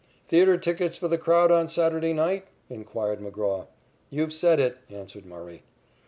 "Theatre 0.29 0.57
tickets 0.57 0.97
for 0.97 1.07
the 1.07 1.19
crowd 1.19 1.51
on 1.51 1.67
Saturday 1.67 2.11
night?" 2.11 2.47
inquired 2.71 3.19
McGraw. 3.19 3.67
"You've 4.09 4.33
said 4.33 4.59
it," 4.59 4.77
answered 4.89 5.27
Murray. 5.27 5.61